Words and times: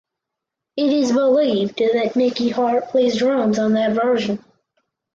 It 0.77 0.91
is 0.91 1.11
believed 1.11 1.77
that 1.77 2.15
Mickey 2.15 2.49
Hart 2.49 2.89
plays 2.89 3.17
drums 3.19 3.59
on 3.59 3.73
that 3.73 3.91
version. 3.93 4.43